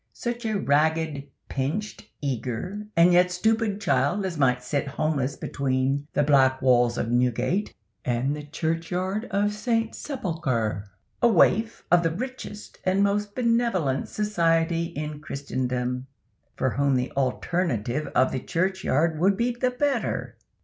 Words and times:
Such 0.13 0.47
a 0.47 0.57
ragged, 0.57 1.29
pinched, 1.47 2.07
eager, 2.21 2.87
and 2.97 3.13
yet 3.13 3.29
stupid 3.29 3.79
child 3.79 4.25
as 4.25 4.35
might 4.35 4.63
sit 4.63 4.87
homeless 4.87 5.35
between 5.35 6.07
the 6.13 6.23
black 6.23 6.59
walls 6.59 6.97
of 6.97 7.11
Newgate 7.11 7.75
and 8.03 8.35
the 8.35 8.41
churchyard 8.41 9.25
of 9.29 9.53
St. 9.53 9.93
Sepulchre,—a 9.93 11.27
waif 11.27 11.85
of 11.91 12.01
the 12.01 12.09
richest 12.15 12.79
and 12.83 13.03
most 13.03 13.35
benevolent 13.35 14.07
society 14.09 14.85
in 14.85 15.19
Christendom, 15.19 16.07
for 16.55 16.71
whom 16.71 16.95
the 16.95 17.11
alternative 17.11 18.07
of 18.15 18.31
the 18.31 18.39
churchyard 18.39 19.19
would 19.19 19.37
be 19.37 19.51
the 19.51 19.69
better." 19.69 20.35